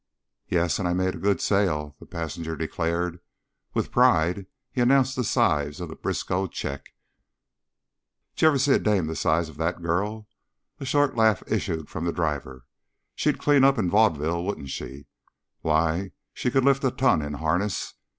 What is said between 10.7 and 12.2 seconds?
A short laugh issued from the